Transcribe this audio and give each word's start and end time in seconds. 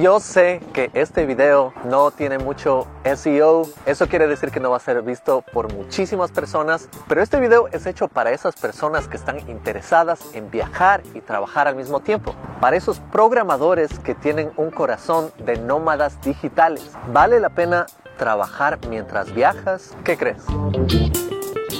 Yo 0.00 0.18
sé 0.18 0.60
que 0.72 0.90
este 0.92 1.24
video 1.24 1.72
no 1.84 2.10
tiene 2.10 2.38
mucho 2.38 2.88
SEO, 3.04 3.62
eso 3.86 4.08
quiere 4.08 4.26
decir 4.26 4.50
que 4.50 4.58
no 4.58 4.70
va 4.70 4.78
a 4.78 4.80
ser 4.80 5.00
visto 5.02 5.44
por 5.52 5.72
muchísimas 5.72 6.32
personas, 6.32 6.88
pero 7.06 7.22
este 7.22 7.38
video 7.38 7.68
es 7.68 7.86
hecho 7.86 8.08
para 8.08 8.32
esas 8.32 8.56
personas 8.56 9.06
que 9.06 9.16
están 9.16 9.48
interesadas 9.48 10.34
en 10.34 10.50
viajar 10.50 11.04
y 11.14 11.20
trabajar 11.20 11.68
al 11.68 11.76
mismo 11.76 12.00
tiempo, 12.00 12.34
para 12.60 12.76
esos 12.76 12.98
programadores 13.12 14.00
que 14.00 14.16
tienen 14.16 14.50
un 14.56 14.72
corazón 14.72 15.30
de 15.38 15.58
nómadas 15.58 16.20
digitales. 16.22 16.90
¿Vale 17.12 17.38
la 17.38 17.50
pena 17.50 17.86
trabajar 18.18 18.80
mientras 18.88 19.32
viajas? 19.32 19.96
¿Qué 20.02 20.16
crees? 20.16 20.42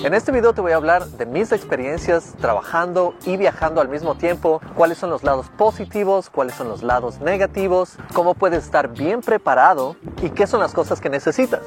En 0.05 0.13
este 0.13 0.33
video 0.33 0.53
te 0.53 0.61
voy 0.61 0.73
a 0.73 0.77
hablar 0.77 1.07
de 1.07 1.25
mis 1.25 1.51
experiencias 1.51 2.35
trabajando 2.39 3.15
y 3.25 3.39
viajando 3.39 3.81
al 3.81 3.89
mismo 3.89 4.17
tiempo, 4.17 4.61
cuáles 4.75 4.99
son 4.99 5.09
los 5.09 5.23
lados 5.23 5.47
positivos, 5.57 6.29
cuáles 6.29 6.55
son 6.57 6.69
los 6.69 6.83
lados 6.83 7.21
negativos, 7.21 7.97
cómo 8.13 8.35
puedes 8.35 8.65
estar 8.65 8.93
bien 8.93 9.23
preparado 9.23 9.97
y 10.21 10.29
qué 10.29 10.47
son 10.47 10.61
las 10.61 10.75
cosas 10.75 11.01
que 11.01 11.09
necesitas. 11.09 11.63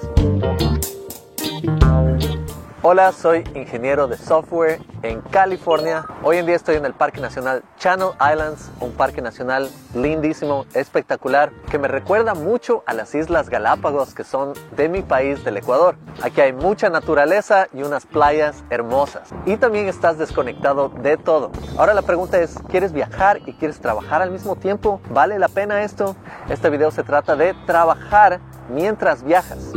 Hola, 2.84 3.12
soy 3.12 3.44
ingeniero 3.56 4.08
de 4.08 4.18
software 4.18 4.80
en 5.02 5.22
California. 5.22 6.06
Hoy 6.22 6.38
en 6.38 6.46
día 6.46 6.56
estoy 6.56 6.76
en 6.76 6.86
el 6.86 6.94
Parque 6.94 7.20
Nacional 7.20 7.64
Channel 7.80 8.10
Islands, 8.22 8.70
un 8.80 8.92
parque 8.92 9.20
nacional 9.20 9.72
lindísimo, 9.96 10.68
espectacular, 10.76 11.52
que 11.72 11.80
me 11.80 11.88
recuerda 11.88 12.36
mucho 12.36 12.84
a 12.86 12.94
las 12.94 13.16
Islas 13.16 13.50
Galápagos 13.50 14.14
que 14.14 14.24
son 14.24 14.54
de 14.76 14.90
mi 14.90 15.02
país, 15.02 15.44
del 15.44 15.58
Ecuador. 15.58 15.96
Aquí 16.22 16.40
hay 16.40 16.54
mucha 16.54 16.92
naturaleza 16.92 17.68
y 17.74 17.82
unas 17.82 18.06
playas 18.06 18.64
hermosas. 18.70 19.30
Y 19.48 19.58
también 19.58 19.88
estás 19.88 20.20
desconectado 20.20 20.90
de 20.90 21.18
todo. 21.18 21.50
Ahora 21.80 21.96
la 21.96 22.04
pregunta 22.04 22.40
es, 22.40 22.60
¿quieres 22.70 22.94
viajar 22.94 23.40
y 23.48 23.54
quieres 23.54 23.80
trabajar 23.80 24.22
al 24.22 24.30
mismo 24.30 24.56
tiempo? 24.56 25.02
¿Vale 25.10 25.40
la 25.40 25.48
pena 25.48 25.82
esto? 25.82 26.16
Este 26.48 26.70
video 26.70 26.92
se 26.92 27.02
trata 27.02 27.36
de 27.36 27.56
trabajar 27.66 28.40
mientras 28.70 29.24
viajas. 29.24 29.72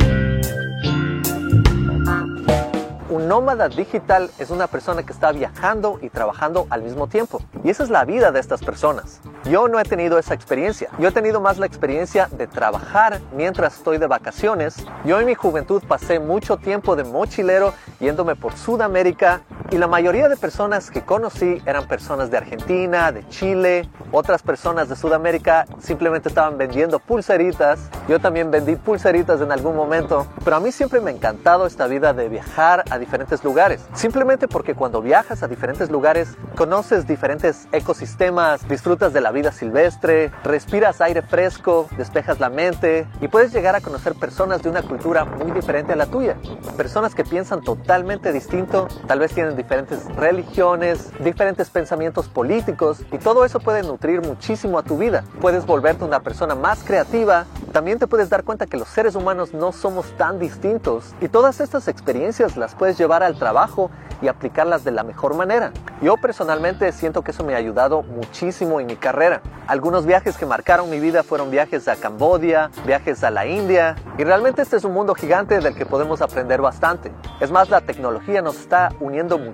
Un 3.11 3.27
nómada 3.27 3.67
digital 3.67 4.29
es 4.39 4.51
una 4.51 4.67
persona 4.67 5.03
que 5.03 5.11
está 5.11 5.33
viajando 5.33 5.99
y 6.01 6.09
trabajando 6.09 6.65
al 6.69 6.81
mismo 6.81 7.07
tiempo. 7.07 7.41
Y 7.61 7.69
esa 7.69 7.83
es 7.83 7.89
la 7.89 8.05
vida 8.05 8.31
de 8.31 8.39
estas 8.39 8.63
personas. 8.63 9.19
Yo 9.43 9.67
no 9.67 9.81
he 9.81 9.83
tenido 9.83 10.17
esa 10.17 10.33
experiencia. 10.33 10.89
Yo 10.97 11.09
he 11.09 11.11
tenido 11.11 11.41
más 11.41 11.57
la 11.57 11.65
experiencia 11.65 12.29
de 12.31 12.47
trabajar 12.47 13.19
mientras 13.35 13.75
estoy 13.75 13.97
de 13.97 14.07
vacaciones. 14.07 14.77
Yo 15.03 15.19
en 15.19 15.25
mi 15.25 15.35
juventud 15.35 15.83
pasé 15.85 16.21
mucho 16.21 16.55
tiempo 16.55 16.95
de 16.95 17.03
mochilero 17.03 17.73
yéndome 17.99 18.37
por 18.37 18.55
Sudamérica 18.55 19.41
y 19.71 19.77
la 19.77 19.87
mayoría 19.87 20.27
de 20.27 20.35
personas 20.35 20.91
que 20.91 21.01
conocí 21.01 21.61
eran 21.65 21.87
personas 21.87 22.29
de 22.29 22.37
Argentina, 22.37 23.13
de 23.13 23.25
Chile, 23.29 23.87
otras 24.11 24.43
personas 24.43 24.89
de 24.89 24.97
Sudamérica 24.97 25.65
simplemente 25.79 26.27
estaban 26.27 26.57
vendiendo 26.57 26.99
pulseritas. 26.99 27.79
Yo 28.09 28.19
también 28.19 28.51
vendí 28.51 28.75
pulseritas 28.75 29.39
en 29.39 29.49
algún 29.49 29.77
momento, 29.77 30.27
pero 30.43 30.57
a 30.57 30.59
mí 30.59 30.73
siempre 30.73 30.99
me 30.99 31.11
ha 31.11 31.13
encantado 31.13 31.65
esta 31.65 31.87
vida 31.87 32.13
de 32.13 32.27
viajar 32.27 32.83
a 32.89 32.99
diferentes 32.99 33.45
lugares. 33.45 33.81
Simplemente 33.93 34.49
porque 34.49 34.75
cuando 34.75 35.01
viajas 35.01 35.41
a 35.41 35.47
diferentes 35.47 35.89
lugares 35.89 36.35
conoces 36.57 37.07
diferentes 37.07 37.69
ecosistemas, 37.71 38.67
disfrutas 38.67 39.13
de 39.13 39.21
la 39.21 39.31
vida 39.31 39.53
silvestre, 39.53 40.31
respiras 40.43 40.99
aire 40.99 41.21
fresco, 41.21 41.87
despejas 41.97 42.41
la 42.41 42.49
mente 42.49 43.07
y 43.21 43.29
puedes 43.29 43.53
llegar 43.53 43.75
a 43.75 43.81
conocer 43.81 44.15
personas 44.15 44.61
de 44.61 44.69
una 44.69 44.81
cultura 44.81 45.23
muy 45.23 45.51
diferente 45.51 45.93
a 45.93 45.95
la 45.95 46.07
tuya. 46.07 46.35
Personas 46.75 47.15
que 47.15 47.23
piensan 47.23 47.61
totalmente 47.61 48.33
distinto, 48.33 48.89
tal 49.07 49.19
vez 49.19 49.33
tienen 49.33 49.55
diferentes 49.61 50.05
religiones, 50.15 51.11
diferentes 51.19 51.69
pensamientos 51.69 52.27
políticos 52.27 53.03
y 53.11 53.17
todo 53.17 53.45
eso 53.45 53.59
puede 53.59 53.83
nutrir 53.83 54.21
muchísimo 54.21 54.79
a 54.79 54.83
tu 54.83 54.97
vida. 54.97 55.23
Puedes 55.39 55.65
volverte 55.65 56.03
una 56.03 56.21
persona 56.21 56.55
más 56.55 56.83
creativa. 56.83 57.45
También 57.71 57.99
te 57.99 58.07
puedes 58.07 58.29
dar 58.29 58.43
cuenta 58.43 58.65
que 58.65 58.77
los 58.77 58.87
seres 58.87 59.15
humanos 59.15 59.53
no 59.53 59.71
somos 59.71 60.05
tan 60.17 60.39
distintos 60.39 61.13
y 61.21 61.27
todas 61.27 61.59
estas 61.61 61.87
experiencias 61.87 62.57
las 62.57 62.75
puedes 62.75 62.97
llevar 62.97 63.23
al 63.23 63.37
trabajo 63.37 63.91
y 64.21 64.27
aplicarlas 64.27 64.83
de 64.83 64.91
la 64.91 65.03
mejor 65.03 65.35
manera. 65.35 65.71
Yo 66.01 66.17
personalmente 66.17 66.91
siento 66.91 67.23
que 67.23 67.31
eso 67.31 67.43
me 67.43 67.53
ha 67.53 67.57
ayudado 67.57 68.03
muchísimo 68.03 68.79
en 68.79 68.87
mi 68.87 68.95
carrera. 68.95 69.41
Algunos 69.67 70.05
viajes 70.05 70.37
que 70.37 70.45
marcaron 70.45 70.89
mi 70.89 70.99
vida 70.99 71.23
fueron 71.23 71.49
viajes 71.49 71.87
a 71.87 71.95
Cambodia, 71.95 72.69
viajes 72.85 73.23
a 73.23 73.31
la 73.31 73.45
India 73.45 73.95
y 74.17 74.23
realmente 74.23 74.61
este 74.61 74.77
es 74.77 74.83
un 74.83 74.93
mundo 74.93 75.15
gigante 75.15 75.59
del 75.59 75.75
que 75.75 75.85
podemos 75.85 76.21
aprender 76.21 76.61
bastante. 76.61 77.11
Es 77.39 77.51
más, 77.51 77.69
la 77.69 77.81
tecnología 77.81 78.41
nos 78.41 78.59
está 78.59 78.89
uniendo 78.99 79.37
muchísimo 79.37 79.50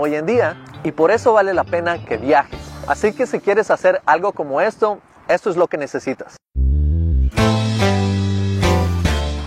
hoy 0.00 0.14
en 0.14 0.26
día 0.26 0.56
y 0.82 0.92
por 0.92 1.10
eso 1.10 1.32
vale 1.32 1.54
la 1.54 1.64
pena 1.64 2.04
que 2.04 2.16
viajes. 2.16 2.60
Así 2.86 3.12
que 3.12 3.26
si 3.26 3.40
quieres 3.40 3.70
hacer 3.70 4.00
algo 4.06 4.32
como 4.32 4.60
esto, 4.60 5.00
esto 5.28 5.50
es 5.50 5.56
lo 5.56 5.68
que 5.68 5.78
necesitas. 5.78 6.36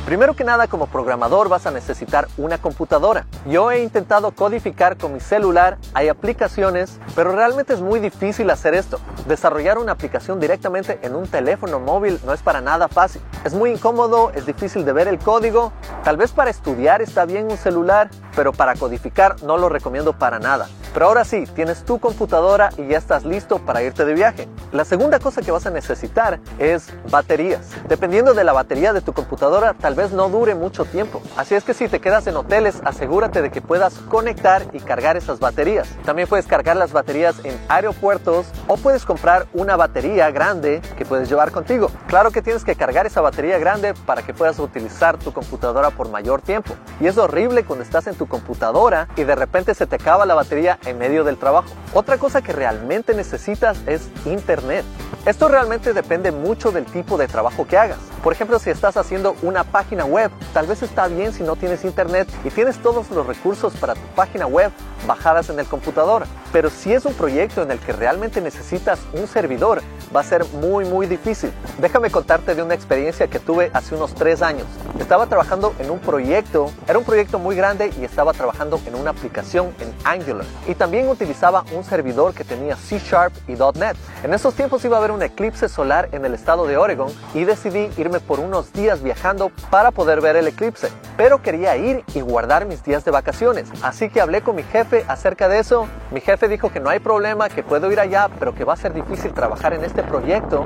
Primero 0.07 0.37
que 0.37 0.45
nada, 0.45 0.67
como 0.67 0.87
programador 0.87 1.49
vas 1.49 1.65
a 1.65 1.71
necesitar 1.71 2.29
una 2.37 2.59
computadora. 2.59 3.25
Yo 3.45 3.71
he 3.71 3.83
intentado 3.83 4.31
codificar 4.31 4.95
con 4.95 5.11
mi 5.11 5.19
celular, 5.19 5.77
hay 5.93 6.07
aplicaciones, 6.07 6.97
pero 7.13 7.33
realmente 7.33 7.73
es 7.73 7.81
muy 7.81 7.99
difícil 7.99 8.49
hacer 8.49 8.73
esto. 8.73 9.01
Desarrollar 9.27 9.77
una 9.77 9.91
aplicación 9.91 10.39
directamente 10.39 10.97
en 11.01 11.13
un 11.13 11.27
teléfono 11.27 11.81
móvil 11.81 12.21
no 12.25 12.31
es 12.31 12.41
para 12.41 12.61
nada 12.61 12.87
fácil. 12.87 13.21
Es 13.43 13.53
muy 13.53 13.71
incómodo, 13.71 14.31
es 14.33 14.45
difícil 14.45 14.85
de 14.85 14.93
ver 14.93 15.09
el 15.09 15.19
código. 15.19 15.73
Tal 16.05 16.15
vez 16.15 16.31
para 16.31 16.51
estudiar 16.51 17.01
está 17.01 17.25
bien 17.25 17.51
un 17.51 17.57
celular, 17.57 18.09
pero 18.33 18.53
para 18.53 18.75
codificar 18.75 19.35
no 19.43 19.57
lo 19.57 19.67
recomiendo 19.67 20.13
para 20.13 20.39
nada. 20.39 20.69
Pero 20.93 21.07
ahora 21.07 21.25
sí, 21.25 21.43
tienes 21.53 21.83
tu 21.83 21.99
computadora 21.99 22.69
y 22.77 22.87
ya 22.87 22.97
estás 22.97 23.25
listo 23.25 23.59
para 23.59 23.83
irte 23.83 24.05
de 24.05 24.13
viaje. 24.13 24.47
La 24.71 24.85
segunda 24.85 25.19
cosa 25.19 25.41
que 25.41 25.51
vas 25.51 25.65
a 25.65 25.69
necesitar 25.69 26.39
es 26.59 26.87
baterías. 27.11 27.67
Dependiendo 27.89 28.33
de 28.33 28.43
la 28.43 28.53
batería 28.53 28.93
de 28.93 29.01
tu 29.01 29.11
computadora, 29.13 29.73
tal 29.73 29.95
vez 29.97 30.13
no 30.13 30.29
dure 30.29 30.55
mucho 30.55 30.85
tiempo. 30.85 31.21
Así 31.35 31.55
es 31.55 31.65
que 31.65 31.73
si 31.73 31.89
te 31.89 31.99
quedas 31.99 32.25
en 32.27 32.37
hoteles, 32.37 32.81
asegúrate 32.85 33.41
de 33.41 33.49
que 33.49 33.61
puedas 33.61 33.95
conectar 33.95 34.63
y 34.71 34.79
cargar 34.79 35.17
esas 35.17 35.39
baterías. 35.39 35.89
También 36.05 36.29
puedes 36.29 36.45
cargar 36.45 36.77
las 36.77 36.93
baterías 36.93 37.43
en 37.43 37.59
aeropuertos 37.67 38.45
o 38.67 38.77
puedes 38.77 39.03
comprar 39.03 39.47
una 39.53 39.75
batería 39.75 40.31
grande 40.31 40.81
que 40.97 41.05
puedes 41.05 41.27
llevar 41.27 41.51
contigo. 41.51 41.91
Claro 42.07 42.31
que 42.31 42.41
tienes 42.41 42.63
que 42.63 42.75
cargar 42.75 43.05
esa 43.07 43.21
batería 43.21 43.57
grande 43.57 43.93
para 44.05 44.21
que 44.21 44.33
puedas 44.33 44.59
utilizar 44.59 45.17
tu 45.17 45.33
computadora 45.33 45.89
por 45.89 46.09
mayor 46.09 46.41
tiempo. 46.41 46.75
Y 47.01 47.07
es 47.07 47.17
horrible 47.17 47.65
cuando 47.65 47.83
estás 47.83 48.07
en 48.07 48.15
tu 48.15 48.27
computadora 48.27 49.07
y 49.17 49.23
de 49.23 49.35
repente 49.35 49.73
se 49.73 49.87
te 49.87 49.95
acaba 49.95 50.25
la 50.25 50.35
batería 50.35 50.77
en 50.85 50.99
medio 50.99 51.23
del 51.23 51.37
trabajo. 51.37 51.69
Otra 51.93 52.17
cosa 52.17 52.41
que 52.41 52.53
realmente 52.53 53.15
necesitas 53.15 53.79
es 53.87 54.09
internet. 54.25 54.85
Esto 55.25 55.47
realmente 55.47 55.93
depende 55.93 56.31
mucho 56.31 56.71
del 56.71 56.85
tipo 56.85 57.17
de 57.17 57.27
trabajo 57.27 57.65
que 57.67 57.77
hagas. 57.77 57.97
Por 58.27 58.33
ejemplo, 58.33 58.59
si 58.59 58.69
estás 58.69 58.97
haciendo 58.97 59.37
una 59.41 59.63
página 59.63 60.03
web, 60.03 60.29
tal 60.53 60.67
vez 60.67 60.83
está 60.83 61.07
bien 61.07 61.31
si 61.31 61.43
no 61.43 61.55
tienes 61.55 61.85
internet 61.85 62.27
y 62.43 62.49
tienes 62.49 62.77
todos 62.79 63.09
los 63.09 63.25
recursos 63.25 63.73
para 63.77 63.93
tu 63.93 64.05
página 64.17 64.45
web 64.45 64.69
bajadas 65.07 65.49
en 65.49 65.57
el 65.59 65.65
computador. 65.65 66.25
Pero 66.57 66.71
si 66.71 66.91
es 66.91 67.05
un 67.05 67.13
proyecto 67.13 67.61
en 67.61 67.69
el 67.69 67.77
que 67.77 67.93
realmente 67.93 68.41
necesitas 68.41 68.97
un 69.13 69.27
servidor, 69.27 69.83
va 70.15 70.21
a 70.21 70.23
ser 70.23 70.43
muy 70.45 70.85
muy 70.85 71.05
difícil. 71.05 71.51
Déjame 71.77 72.09
contarte 72.09 72.55
de 72.55 72.63
una 72.63 72.73
experiencia 72.73 73.27
que 73.27 73.37
tuve 73.37 73.69
hace 73.73 73.93
unos 73.93 74.15
tres 74.15 74.41
años. 74.41 74.65
Estaba 74.99 75.27
trabajando 75.27 75.75
en 75.77 75.91
un 75.91 75.99
proyecto, 75.99 76.71
era 76.87 76.97
un 76.97 77.05
proyecto 77.05 77.37
muy 77.37 77.55
grande 77.55 77.93
y 78.01 78.03
estaba 78.03 78.33
trabajando 78.33 78.81
en 78.87 78.95
una 78.95 79.11
aplicación 79.11 79.71
en 79.79 79.93
Angular. 80.03 80.47
Y 80.67 80.73
también 80.73 81.07
utilizaba 81.09 81.63
un 81.75 81.83
servidor 81.83 82.33
que 82.33 82.43
tenía 82.43 82.75
C 82.75 82.97
Sharp 82.97 83.33
y 83.47 83.53
.NET. 83.53 83.95
En 84.23 84.33
esos 84.33 84.55
tiempos 84.55 84.83
iba 84.83 84.97
a 84.97 84.99
haber 84.99 85.11
un 85.11 85.21
eclipse 85.21 85.69
solar 85.69 86.09
en 86.11 86.25
el 86.25 86.33
estado 86.33 86.65
de 86.65 86.77
Oregon 86.77 87.11
y 87.35 87.43
decidí 87.43 87.91
irme 87.97 88.19
por 88.19 88.39
unos 88.39 88.73
días 88.73 89.03
viajando 89.03 89.51
para 89.69 89.91
poder 89.91 90.21
ver 90.21 90.35
el 90.35 90.47
eclipse. 90.47 90.89
Pero 91.17 91.43
quería 91.43 91.77
ir 91.77 92.03
y 92.15 92.21
guardar 92.21 92.65
mis 92.65 92.83
días 92.83 93.05
de 93.05 93.11
vacaciones. 93.11 93.69
Así 93.83 94.09
que 94.09 94.21
hablé 94.21 94.41
con 94.41 94.55
mi 94.55 94.63
jefe 94.63 95.05
acerca 95.07 95.47
de 95.47 95.59
eso. 95.59 95.87
Mi 96.09 96.19
jefe 96.19 96.46
dijo 96.47 96.71
que 96.71 96.79
no 96.79 96.89
hay 96.89 96.99
problema, 96.99 97.49
que 97.49 97.63
puedo 97.63 97.91
ir 97.91 97.99
allá, 97.99 98.29
pero 98.39 98.53
que 98.53 98.63
va 98.63 98.73
a 98.73 98.77
ser 98.77 98.93
difícil 98.93 99.33
trabajar 99.33 99.73
en 99.73 99.83
este 99.83 100.03
proyecto 100.03 100.65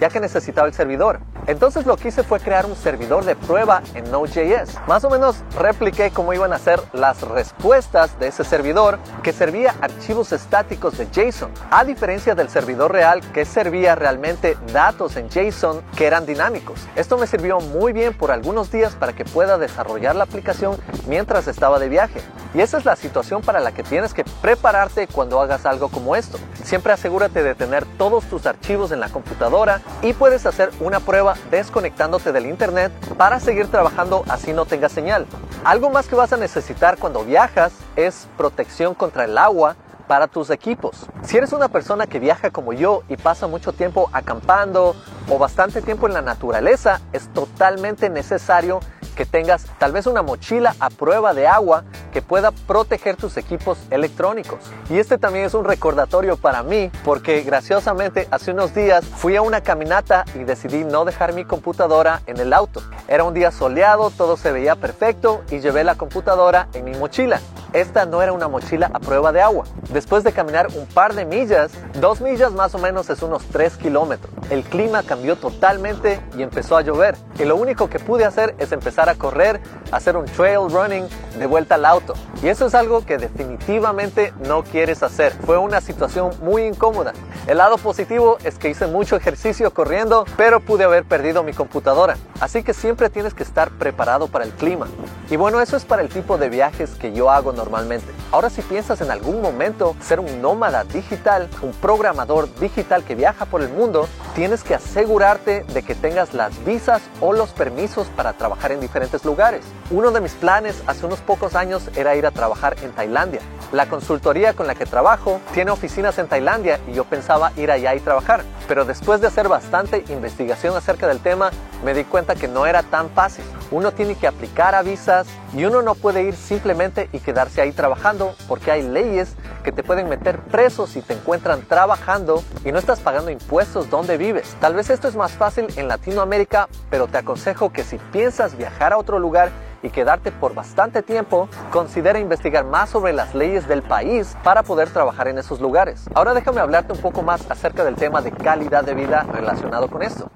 ya 0.00 0.08
que 0.08 0.20
necesitaba 0.20 0.66
el 0.66 0.74
servidor. 0.74 1.20
Entonces 1.46 1.86
lo 1.86 1.96
que 1.96 2.08
hice 2.08 2.22
fue 2.22 2.40
crear 2.40 2.66
un 2.66 2.76
servidor 2.76 3.24
de 3.24 3.34
prueba 3.34 3.82
en 3.94 4.10
Node.js. 4.10 4.78
Más 4.86 5.04
o 5.04 5.10
menos 5.10 5.36
repliqué 5.58 6.10
cómo 6.10 6.32
iban 6.32 6.52
a 6.52 6.58
ser 6.58 6.80
las 6.92 7.22
respuestas 7.22 8.18
de 8.18 8.28
ese 8.28 8.44
servidor 8.44 8.98
que 9.22 9.32
servía 9.32 9.74
archivos 9.80 10.32
estáticos 10.32 10.98
de 10.98 11.06
JSON, 11.06 11.50
a 11.70 11.84
diferencia 11.84 12.34
del 12.34 12.48
servidor 12.48 12.92
real 12.92 13.20
que 13.32 13.44
servía 13.44 13.94
realmente 13.94 14.56
datos 14.72 15.16
en 15.16 15.28
JSON 15.28 15.82
que 15.96 16.06
eran 16.06 16.26
dinámicos. 16.26 16.80
Esto 16.96 17.18
me 17.18 17.26
sirvió 17.26 17.60
muy 17.60 17.92
bien 17.92 18.16
por 18.16 18.30
algunos 18.30 18.70
días 18.70 18.94
para 18.94 19.12
que 19.12 19.24
pueda 19.24 19.58
desarrollar 19.58 20.14
la 20.16 20.24
aplicación 20.24 20.76
mientras 21.08 21.48
estaba 21.48 21.78
de 21.78 21.88
viaje. 21.88 22.20
Y 22.54 22.60
esa 22.60 22.76
es 22.76 22.84
la 22.84 22.96
situación 22.96 23.40
para 23.40 23.60
la 23.60 23.72
que 23.72 23.82
tienes 23.82 24.12
que 24.12 24.24
prepararte 24.42 25.06
cuando 25.06 25.40
hagas 25.40 25.64
algo 25.64 25.88
como 25.88 26.16
esto. 26.16 26.38
Siempre 26.62 26.92
asegúrate 26.92 27.42
de 27.42 27.54
tener 27.54 27.86
todos 27.96 28.24
tus 28.24 28.44
archivos 28.46 28.92
en 28.92 29.00
la 29.00 29.08
computadora 29.08 29.80
y 30.02 30.12
puedes 30.12 30.44
hacer 30.44 30.70
una 30.80 31.00
prueba 31.00 31.31
desconectándote 31.50 32.32
del 32.32 32.46
internet 32.46 32.92
para 33.16 33.40
seguir 33.40 33.68
trabajando 33.68 34.24
así 34.28 34.52
no 34.52 34.66
tengas 34.66 34.92
señal. 34.92 35.26
Algo 35.64 35.90
más 35.90 36.06
que 36.06 36.14
vas 36.14 36.32
a 36.32 36.36
necesitar 36.36 36.98
cuando 36.98 37.24
viajas 37.24 37.72
es 37.96 38.28
protección 38.36 38.94
contra 38.94 39.24
el 39.24 39.38
agua, 39.38 39.76
para 40.12 40.26
tus 40.28 40.50
equipos. 40.50 41.06
Si 41.22 41.38
eres 41.38 41.54
una 41.54 41.68
persona 41.68 42.06
que 42.06 42.18
viaja 42.18 42.50
como 42.50 42.74
yo 42.74 43.02
y 43.08 43.16
pasa 43.16 43.46
mucho 43.46 43.72
tiempo 43.72 44.10
acampando 44.12 44.94
o 45.28 45.38
bastante 45.38 45.80
tiempo 45.80 46.06
en 46.06 46.12
la 46.12 46.20
naturaleza, 46.20 47.00
es 47.14 47.28
totalmente 47.32 48.10
necesario 48.10 48.80
que 49.12 49.26
tengas 49.26 49.66
tal 49.78 49.92
vez 49.92 50.06
una 50.06 50.22
mochila 50.22 50.74
a 50.80 50.90
prueba 50.90 51.34
de 51.34 51.46
agua 51.46 51.84
que 52.12 52.22
pueda 52.22 52.50
proteger 52.50 53.16
tus 53.16 53.36
equipos 53.36 53.78
electrónicos. 53.90 54.58
Y 54.90 54.98
este 54.98 55.18
también 55.18 55.46
es 55.46 55.54
un 55.54 55.64
recordatorio 55.64 56.36
para 56.36 56.62
mí 56.62 56.90
porque 57.04 57.42
graciosamente 57.42 58.28
hace 58.30 58.52
unos 58.52 58.74
días 58.74 59.04
fui 59.04 59.36
a 59.36 59.42
una 59.42 59.62
caminata 59.62 60.24
y 60.34 60.44
decidí 60.44 60.84
no 60.84 61.04
dejar 61.04 61.32
mi 61.32 61.44
computadora 61.44 62.22
en 62.26 62.38
el 62.38 62.52
auto. 62.52 62.82
Era 63.08 63.24
un 63.24 63.34
día 63.34 63.50
soleado, 63.50 64.10
todo 64.10 64.36
se 64.36 64.52
veía 64.52 64.76
perfecto 64.76 65.42
y 65.50 65.60
llevé 65.60 65.84
la 65.84 65.94
computadora 65.94 66.68
en 66.74 66.84
mi 66.84 66.94
mochila. 66.94 67.40
Esta 67.72 68.04
no 68.04 68.20
era 68.20 68.34
una 68.34 68.48
mochila 68.48 68.90
a 68.92 69.00
prueba 69.00 69.32
de 69.32 69.40
agua. 69.40 69.64
Después 69.92 70.24
de 70.24 70.32
caminar 70.32 70.68
un 70.74 70.86
par 70.86 71.14
de 71.14 71.24
millas, 71.24 71.72
dos 71.94 72.20
millas 72.20 72.52
más 72.52 72.74
o 72.74 72.78
menos 72.78 73.08
es 73.08 73.22
unos 73.22 73.44
3 73.46 73.78
kilómetros, 73.78 74.30
el 74.50 74.62
clima 74.62 75.02
cambió 75.02 75.36
totalmente 75.36 76.20
y 76.36 76.42
empezó 76.42 76.76
a 76.76 76.82
llover. 76.82 77.16
Y 77.42 77.44
lo 77.44 77.56
único 77.56 77.90
que 77.90 77.98
pude 77.98 78.24
hacer 78.24 78.54
es 78.58 78.70
empezar 78.70 79.08
a 79.08 79.16
correr, 79.16 79.60
hacer 79.90 80.16
un 80.16 80.26
trail 80.26 80.70
running 80.70 81.08
de 81.40 81.46
vuelta 81.46 81.74
al 81.74 81.84
auto. 81.84 82.14
Y 82.40 82.46
eso 82.46 82.66
es 82.66 82.74
algo 82.76 83.04
que 83.04 83.18
definitivamente 83.18 84.32
no 84.46 84.62
quieres 84.62 85.02
hacer. 85.02 85.32
Fue 85.44 85.58
una 85.58 85.80
situación 85.80 86.30
muy 86.40 86.62
incómoda. 86.62 87.12
El 87.48 87.58
lado 87.58 87.78
positivo 87.78 88.38
es 88.44 88.58
que 88.58 88.70
hice 88.70 88.86
mucho 88.86 89.16
ejercicio 89.16 89.74
corriendo, 89.74 90.24
pero 90.36 90.60
pude 90.60 90.84
haber 90.84 91.02
perdido 91.02 91.42
mi 91.42 91.52
computadora. 91.52 92.16
Así 92.38 92.62
que 92.62 92.74
siempre 92.74 93.10
tienes 93.10 93.34
que 93.34 93.42
estar 93.42 93.72
preparado 93.72 94.28
para 94.28 94.44
el 94.44 94.52
clima. 94.52 94.86
Y 95.28 95.34
bueno, 95.34 95.60
eso 95.60 95.76
es 95.76 95.84
para 95.84 96.02
el 96.02 96.10
tipo 96.10 96.38
de 96.38 96.48
viajes 96.48 96.90
que 96.90 97.12
yo 97.12 97.28
hago 97.28 97.52
normalmente. 97.52 98.06
Ahora 98.30 98.50
si 98.50 98.62
piensas 98.62 99.00
en 99.00 99.10
algún 99.10 99.42
momento 99.42 99.96
ser 100.00 100.20
un 100.20 100.40
nómada 100.40 100.84
digital, 100.84 101.48
un 101.60 101.72
programador 101.72 102.54
digital 102.60 103.02
que 103.02 103.16
viaja 103.16 103.46
por 103.46 103.62
el 103.62 103.68
mundo, 103.68 104.08
tienes 104.34 104.62
que 104.62 104.74
asegurarte 104.74 105.64
de 105.64 105.82
que 105.82 105.94
tengas 105.94 106.34
las 106.34 106.64
visas 106.64 107.02
o 107.20 107.31
los 107.36 107.50
permisos 107.50 108.08
para 108.08 108.32
trabajar 108.32 108.72
en 108.72 108.80
diferentes 108.80 109.24
lugares. 109.24 109.64
Uno 109.90 110.10
de 110.10 110.20
mis 110.20 110.32
planes 110.32 110.82
hace 110.86 111.06
unos 111.06 111.20
pocos 111.20 111.54
años 111.54 111.90
era 111.96 112.14
ir 112.14 112.26
a 112.26 112.30
trabajar 112.30 112.76
en 112.82 112.92
Tailandia. 112.92 113.40
La 113.72 113.86
consultoría 113.86 114.54
con 114.54 114.66
la 114.66 114.74
que 114.74 114.86
trabajo 114.86 115.40
tiene 115.54 115.70
oficinas 115.70 116.18
en 116.18 116.28
Tailandia 116.28 116.78
y 116.86 116.92
yo 116.92 117.04
pensaba 117.04 117.52
ir 117.56 117.70
allá 117.70 117.94
y 117.94 118.00
trabajar. 118.00 118.44
Pero 118.68 118.84
después 118.84 119.20
de 119.20 119.26
hacer 119.26 119.48
bastante 119.48 120.04
investigación 120.08 120.76
acerca 120.76 121.08
del 121.08 121.20
tema, 121.20 121.50
me 121.84 121.94
di 121.94 122.04
cuenta 122.04 122.34
que 122.34 122.48
no 122.48 122.66
era 122.66 122.82
tan 122.82 123.10
fácil. 123.10 123.44
Uno 123.70 123.92
tiene 123.92 124.14
que 124.14 124.26
aplicar 124.26 124.74
a 124.74 124.82
visas 124.82 125.26
y 125.54 125.64
uno 125.64 125.82
no 125.82 125.94
puede 125.94 126.22
ir 126.22 126.36
simplemente 126.36 127.08
y 127.12 127.18
quedarse 127.18 127.60
ahí 127.60 127.72
trabajando 127.72 128.34
porque 128.46 128.70
hay 128.70 128.82
leyes 128.82 129.34
que 129.62 129.72
te 129.72 129.82
pueden 129.82 130.08
meter 130.08 130.38
preso 130.38 130.86
si 130.86 131.02
te 131.02 131.14
encuentran 131.14 131.62
trabajando 131.62 132.42
y 132.64 132.72
no 132.72 132.78
estás 132.78 133.00
pagando 133.00 133.30
impuestos 133.30 133.90
donde 133.90 134.16
vives. 134.16 134.56
Tal 134.60 134.74
vez 134.74 134.90
esto 134.90 135.08
es 135.08 135.16
más 135.16 135.32
fácil 135.32 135.66
en 135.76 135.88
Latinoamérica, 135.88 136.68
pero 136.90 137.06
te 137.06 137.18
aconsejo 137.18 137.72
que 137.72 137.84
si 137.84 137.98
piensas 137.98 138.56
viajar 138.56 138.92
a 138.92 138.98
otro 138.98 139.18
lugar 139.18 139.50
y 139.82 139.90
quedarte 139.90 140.30
por 140.30 140.54
bastante 140.54 141.02
tiempo, 141.02 141.48
considera 141.70 142.18
investigar 142.18 142.64
más 142.64 142.90
sobre 142.90 143.12
las 143.12 143.34
leyes 143.34 143.66
del 143.66 143.82
país 143.82 144.36
para 144.44 144.62
poder 144.62 144.90
trabajar 144.90 145.28
en 145.28 145.38
esos 145.38 145.60
lugares. 145.60 146.04
Ahora 146.14 146.34
déjame 146.34 146.60
hablarte 146.60 146.92
un 146.92 147.00
poco 147.00 147.22
más 147.22 147.50
acerca 147.50 147.84
del 147.84 147.96
tema 147.96 148.22
de 148.22 148.30
calidad 148.30 148.84
de 148.84 148.94
vida 148.94 149.26
relacionado 149.32 149.88
con 149.88 150.02
esto. 150.02 150.30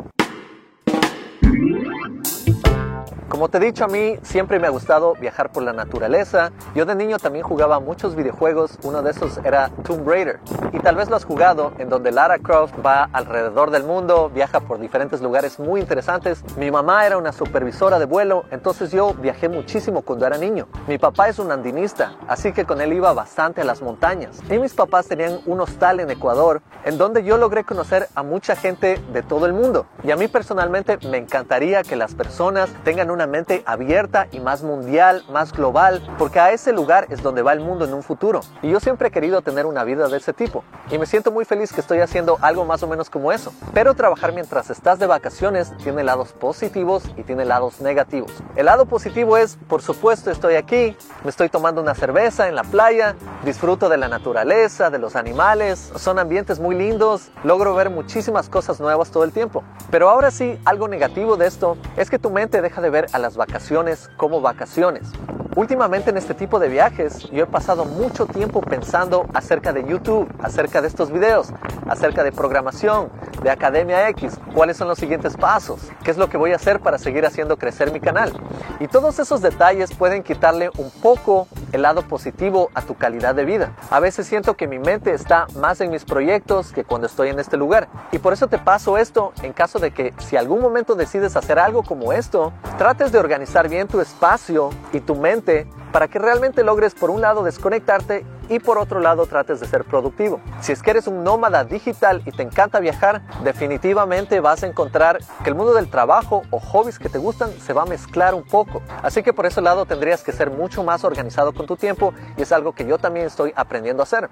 Como 3.29 3.49
te 3.49 3.59
he 3.59 3.61
dicho, 3.61 3.85
a 3.85 3.89
mí 3.89 4.19
siempre 4.23 4.61
me 4.61 4.69
ha 4.69 4.71
gustado 4.71 5.15
viajar 5.15 5.51
por 5.51 5.65
la 5.65 5.73
naturaleza. 5.73 6.53
Yo 6.77 6.87
de 6.87 6.95
niño 6.95 7.19
también 7.19 7.45
jugaba 7.45 7.81
muchos 7.81 8.15
videojuegos. 8.15 8.79
Uno 8.85 9.03
de 9.03 9.11
esos 9.11 9.39
era 9.39 9.69
Tomb 9.83 10.09
Raider. 10.09 10.39
Y 10.73 10.79
tal 10.79 10.95
vez 10.95 11.11
lo 11.11 11.17
has 11.17 11.25
jugado, 11.25 11.73
en 11.79 11.89
donde 11.89 12.13
Lara 12.13 12.39
Croft 12.39 12.75
va 12.85 13.09
alrededor 13.13 13.73
del 13.73 13.83
mundo, 13.83 14.31
viaja 14.33 14.61
por 14.61 14.79
diferentes 14.79 15.21
lugares 15.21 15.59
muy 15.59 15.81
interesantes. 15.81 16.45
Mi 16.57 16.71
mamá 16.71 17.05
era 17.05 17.19
una 17.19 17.33
supervisora 17.33 17.99
de 17.99 18.05
vuelo, 18.05 18.45
entonces 18.53 18.93
yo 18.93 19.13
viajé 19.15 19.49
muchísimo 19.49 20.03
cuando 20.03 20.25
era 20.25 20.39
niño. 20.39 20.69
Mi 20.87 20.97
papá 20.97 21.29
es 21.29 21.41
un 21.41 21.51
andinista, 21.51 22.13
así 22.29 22.53
que 22.53 22.65
con 22.65 22.81
él 22.81 22.93
iba 22.93 23.13
bastante 23.13 23.63
a 23.63 23.65
las 23.65 23.83
montañas. 23.83 24.41
Y 24.49 24.59
mis 24.59 24.75
papás 24.75 25.09
tenían 25.09 25.41
un 25.47 25.61
hostal 25.61 25.99
en 25.99 26.11
Ecuador, 26.13 26.63
en 26.85 26.97
donde 26.97 27.25
yo 27.25 27.39
logré 27.39 27.65
conocer 27.65 28.09
a 28.15 28.23
mucha 28.23 28.55
gente 28.55 29.03
de 29.13 29.23
todo 29.25 29.47
el 29.47 29.53
mundo. 29.53 29.87
Y 30.05 30.13
a 30.13 30.17
mí 30.17 30.29
personalmente 30.29 30.99
me 31.09 31.19
encantaría 31.19 31.83
que 31.83 31.97
las 31.97 32.15
personas 32.15 32.71
tengan 32.85 33.11
una 33.17 33.27
mente 33.27 33.63
abierta 33.65 34.29
y 34.31 34.41
más 34.41 34.63
mundial, 34.63 35.25
más 35.31 35.53
global, 35.53 36.03
porque 36.19 36.39
a 36.39 36.53
ese 36.53 36.73
lugar 36.73 37.07
es 37.09 37.23
donde 37.23 37.41
va 37.41 37.55
el 37.55 37.61
mundo 37.61 37.87
en 37.87 37.95
un 37.95 38.03
futuro. 38.03 38.41
Y 38.61 38.71
yo 38.71 38.79
siempre 38.79 39.09
he 39.09 39.11
querido 39.11 39.41
tener 39.41 39.65
una 39.65 39.85
vida 39.85 40.07
de 40.09 40.19
ese 40.19 40.35
tipo. 40.35 40.65
Y 40.91 40.99
me 40.99 41.07
siento 41.07 41.33
muy 41.33 41.47
feliz 41.47 41.73
que 41.73 41.81
estoy 41.81 42.01
haciendo 42.01 42.37
algo 42.43 42.67
más 42.67 42.83
o 42.83 42.87
menos 42.87 43.09
como 43.09 43.33
eso. 43.33 43.55
Pero 43.73 43.95
trabajar 43.95 44.33
mientras 44.33 44.69
estás 44.69 44.99
de 44.99 45.07
vacaciones 45.07 45.75
tiene 45.79 46.05
lados 46.05 46.33
positivos 46.33 47.05
y 47.17 47.23
tiene 47.23 47.47
lados 47.47 47.81
negativos. 47.81 48.31
El 48.55 48.67
lado 48.67 48.85
positivo 48.85 49.39
es, 49.39 49.57
por 49.67 49.81
supuesto, 49.81 50.31
estoy 50.31 50.57
aquí, 50.57 50.95
me 51.25 51.31
estoy 51.31 51.49
tomando 51.49 51.81
una 51.81 51.95
cerveza 51.95 52.49
en 52.49 52.55
la 52.55 52.65
playa, 52.65 53.17
disfruto 53.47 53.89
de 53.89 53.97
la 53.97 54.09
naturaleza, 54.09 54.91
de 54.91 54.99
los 54.99 55.15
animales, 55.15 55.93
son 55.95 56.19
ambientes 56.19 56.59
muy 56.59 56.75
lindos, 56.75 57.31
logro 57.45 57.77
ver 57.77 57.91
muchísimas 57.91 58.49
cosas 58.49 58.81
nuevas 58.81 59.13
todo 59.13 59.23
el 59.23 59.31
tiempo. 59.31 59.63
Pero 59.89 60.11
ahora 60.11 60.33
sí, 60.33 60.59
algo 60.65 60.89
negativo 60.89 61.37
de 61.37 61.47
esto 61.47 61.79
es 61.97 62.11
que 62.11 62.19
tu 62.19 62.29
mente 62.31 62.61
deja 62.61 62.81
de 62.81 62.91
ver 62.91 63.07
a 63.13 63.21
las 63.21 63.37
vacaciones 63.37 64.11
como 64.17 64.41
vacaciones. 64.41 65.13
Últimamente 65.55 66.11
en 66.11 66.19
este 66.19 66.35
tipo 66.35 66.59
de 66.59 66.69
viajes 66.69 67.31
yo 67.31 67.45
he 67.45 67.47
pasado 67.47 67.85
mucho 67.85 68.27
tiempo 68.27 68.61
pensando 68.61 69.27
acerca 69.33 69.73
de 69.73 69.85
YouTube, 69.85 70.29
acerca 70.43 70.83
de 70.83 70.89
estos 70.89 71.13
videos, 71.13 71.51
acerca 71.89 72.25
de 72.25 72.33
programación, 72.33 73.11
de 73.43 73.51
Academia 73.51 74.09
X, 74.11 74.39
cuáles 74.55 74.77
son 74.77 74.89
los 74.89 74.99
siguientes 74.99 75.37
pasos, 75.37 75.81
qué 76.03 76.11
es 76.11 76.19
lo 76.19 76.29
que 76.29 76.37
voy 76.37 76.53
a 76.53 76.57
hacer 76.57 76.81
para 76.81 76.99
seguir 76.99 77.25
haciendo 77.25 77.57
crecer 77.57 77.93
mi 77.93 78.01
canal. 78.01 78.33
Y 78.81 78.89
todos 78.89 79.19
esos 79.19 79.41
detalles 79.41 79.95
pueden 79.95 80.23
quitarle 80.23 80.69
un 80.77 80.91
poco 81.01 81.47
el 81.77 81.83
lado 81.83 82.03
positivo 82.03 82.71
a 82.75 82.83
tu 82.83 82.97
calidad 82.97 83.35
de 83.35 83.45
vida. 83.45 83.73
A 83.91 84.01
veces 84.01 84.27
siento 84.27 84.55
que 84.55 84.67
mi 84.67 84.79
mente 84.79 85.13
está 85.13 85.47
más 85.61 85.81
en 85.81 85.91
mis 85.91 86.05
proyectos 86.05 86.73
que 86.73 86.85
cuando 86.85 87.07
estoy 87.07 87.29
en 87.29 87.39
este 87.39 87.57
lugar. 87.57 87.89
Y 88.13 88.19
por 88.19 88.33
eso 88.33 88.49
te 88.49 88.59
paso 88.59 88.99
esto 88.99 89.33
en 89.43 89.53
caso 89.53 89.79
de 89.79 89.93
que 89.93 90.13
si 90.19 90.37
algún 90.37 90.61
momento 90.61 90.95
decides 90.95 91.37
hacer 91.37 91.59
algo 91.59 91.83
como 91.83 92.13
esto, 92.13 92.53
trates 92.79 93.13
de 93.13 93.19
organizar 93.19 93.69
bien 93.69 93.89
tu 93.89 94.01
espacio 94.01 94.71
y 94.93 95.01
tu 95.01 95.15
mente 95.15 95.69
para 95.93 96.09
que 96.09 96.19
realmente 96.19 96.65
logres 96.65 96.95
por 96.95 97.11
un 97.11 97.21
lado 97.21 97.43
desconectarte 97.43 98.27
y 98.49 98.59
por 98.59 98.79
otro 98.79 99.01
lado 99.01 99.27
trates 99.27 99.61
de 99.61 99.67
ser 99.67 99.85
productivo. 99.85 100.41
Si 100.61 100.73
es 100.73 100.83
que 100.83 100.91
eres 100.91 101.07
un 101.07 101.25
nómada 101.25 101.65
digital 101.65 102.23
y 102.25 102.33
te 102.33 102.43
encanta 102.43 102.81
viajar, 102.81 103.23
definitivamente 103.43 104.41
vas 104.41 104.63
a 104.63 104.67
encontrar 104.67 105.19
que 105.43 105.51
el 105.51 105.55
mundo 105.55 105.75
del 105.75 105.91
trabajo 105.91 106.43
o 106.51 106.61
hobbies 106.61 106.99
que 106.99 107.09
te 107.09 107.19
gustan 107.19 107.51
se 107.61 107.73
va 107.73 107.83
a 107.83 107.87
mezclar 107.87 108.35
un 108.35 108.45
poco. 108.45 108.83
Así 109.03 109.23
que 109.23 109.33
por 109.33 109.47
ese 109.47 109.61
lado 109.61 109.87
tendrías 109.87 110.23
que 110.23 110.33
ser 110.33 110.51
mucho 110.51 110.85
más 110.85 111.05
organizado 111.05 111.53
con 111.53 111.67
tu 111.67 111.77
tiempo 111.77 112.15
y 112.37 112.43
es 112.43 112.53
algo 112.53 112.73
que 112.73 112.87
yo 112.87 112.99
también 112.99 113.27
estoy 113.27 113.53
aprendiendo 113.57 114.03
a 114.03 114.05
hacer. 114.05 114.31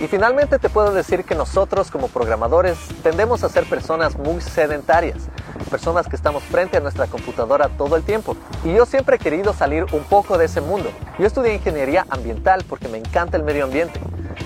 Y 0.00 0.06
finalmente 0.06 0.60
te 0.60 0.68
puedo 0.68 0.92
decir 0.92 1.24
que 1.24 1.34
nosotros 1.34 1.90
como 1.90 2.06
programadores 2.06 2.78
tendemos 3.02 3.42
a 3.42 3.48
ser 3.48 3.64
personas 3.64 4.16
muy 4.16 4.40
sedentarias, 4.40 5.28
personas 5.68 6.06
que 6.06 6.14
estamos 6.14 6.44
frente 6.44 6.76
a 6.76 6.80
nuestra 6.80 7.08
computadora 7.08 7.68
todo 7.68 7.96
el 7.96 8.04
tiempo. 8.04 8.36
Y 8.64 8.72
yo 8.74 8.86
siempre 8.86 9.16
he 9.16 9.18
querido 9.18 9.52
salir 9.52 9.86
un 9.90 10.04
poco 10.04 10.38
de 10.38 10.44
ese 10.44 10.60
mundo. 10.60 10.90
Yo 11.18 11.26
estudié 11.26 11.54
ingeniería 11.54 12.06
ambiental 12.10 12.64
porque 12.68 12.86
me 12.86 12.98
encanta 12.98 13.36
el 13.36 13.42
medio 13.42 13.64
ambiente, 13.64 13.98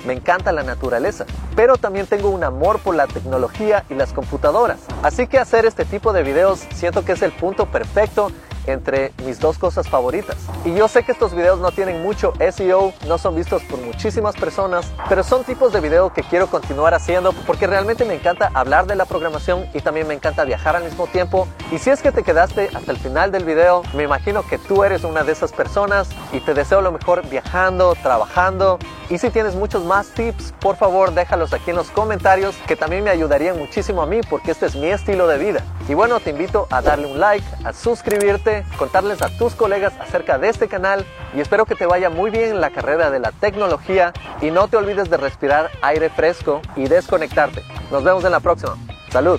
me 0.06 0.14
encanta 0.14 0.52
la 0.52 0.62
naturaleza, 0.62 1.26
pero 1.54 1.76
también 1.76 2.06
tengo 2.06 2.30
un 2.30 2.44
amor 2.44 2.78
por 2.78 2.94
la 2.94 3.06
tecnología 3.06 3.84
y 3.90 3.94
las 3.94 4.14
computadoras. 4.14 4.78
Así 5.02 5.26
que 5.26 5.38
hacer 5.38 5.66
este 5.66 5.84
tipo 5.84 6.14
de 6.14 6.22
videos 6.22 6.60
siento 6.74 7.04
que 7.04 7.12
es 7.12 7.20
el 7.20 7.32
punto 7.32 7.66
perfecto 7.66 8.32
entre 8.66 9.12
mis 9.24 9.40
dos 9.40 9.58
cosas 9.58 9.88
favoritas. 9.88 10.36
Y 10.64 10.74
yo 10.74 10.88
sé 10.88 11.04
que 11.04 11.12
estos 11.12 11.34
videos 11.34 11.60
no 11.60 11.72
tienen 11.72 12.02
mucho 12.02 12.32
SEO, 12.38 12.92
no 13.06 13.18
son 13.18 13.34
vistos 13.34 13.62
por 13.62 13.80
muchísimas 13.80 14.36
personas, 14.36 14.92
pero 15.08 15.22
son 15.22 15.44
tipos 15.44 15.72
de 15.72 15.80
video 15.80 16.12
que 16.12 16.22
quiero 16.22 16.46
continuar 16.48 16.94
haciendo 16.94 17.32
porque 17.46 17.66
realmente 17.66 18.04
me 18.04 18.14
encanta 18.14 18.50
hablar 18.54 18.86
de 18.86 18.94
la 18.94 19.04
programación 19.04 19.66
y 19.74 19.80
también 19.80 20.06
me 20.06 20.14
encanta 20.14 20.44
viajar 20.44 20.76
al 20.76 20.84
mismo 20.84 21.06
tiempo. 21.06 21.48
Y 21.70 21.78
si 21.78 21.90
es 21.90 22.02
que 22.02 22.12
te 22.12 22.22
quedaste 22.22 22.70
hasta 22.74 22.92
el 22.92 22.98
final 22.98 23.32
del 23.32 23.44
video, 23.44 23.82
me 23.94 24.04
imagino 24.04 24.42
que 24.42 24.58
tú 24.58 24.84
eres 24.84 25.04
una 25.04 25.24
de 25.24 25.32
esas 25.32 25.52
personas 25.52 26.08
y 26.32 26.40
te 26.40 26.54
deseo 26.54 26.80
lo 26.80 26.92
mejor 26.92 27.26
viajando, 27.28 27.94
trabajando. 27.94 28.78
Y 29.10 29.18
si 29.18 29.30
tienes 29.30 29.54
muchos 29.54 29.84
más 29.84 30.08
tips, 30.08 30.54
por 30.60 30.76
favor 30.76 31.12
déjalos 31.12 31.52
aquí 31.52 31.70
en 31.70 31.76
los 31.76 31.90
comentarios 31.90 32.56
que 32.66 32.76
también 32.76 33.04
me 33.04 33.10
ayudarían 33.10 33.58
muchísimo 33.58 34.02
a 34.02 34.06
mí 34.06 34.20
porque 34.28 34.52
este 34.52 34.66
es 34.66 34.76
mi 34.76 34.86
estilo 34.86 35.26
de 35.26 35.38
vida. 35.38 35.64
Y 35.92 35.94
bueno, 35.94 36.20
te 36.20 36.30
invito 36.30 36.68
a 36.70 36.80
darle 36.80 37.04
un 37.06 37.20
like, 37.20 37.44
a 37.64 37.74
suscribirte, 37.74 38.64
contarles 38.78 39.20
a 39.20 39.28
tus 39.28 39.54
colegas 39.54 39.92
acerca 40.00 40.38
de 40.38 40.48
este 40.48 40.66
canal 40.66 41.04
y 41.36 41.40
espero 41.40 41.66
que 41.66 41.74
te 41.74 41.84
vaya 41.84 42.08
muy 42.08 42.30
bien 42.30 42.48
en 42.48 42.62
la 42.62 42.70
carrera 42.70 43.10
de 43.10 43.20
la 43.20 43.30
tecnología 43.30 44.14
y 44.40 44.50
no 44.50 44.68
te 44.68 44.78
olvides 44.78 45.10
de 45.10 45.18
respirar 45.18 45.70
aire 45.82 46.08
fresco 46.08 46.62
y 46.76 46.88
desconectarte. 46.88 47.62
Nos 47.90 48.04
vemos 48.04 48.24
en 48.24 48.30
la 48.30 48.40
próxima. 48.40 48.74
Salud. 49.10 49.38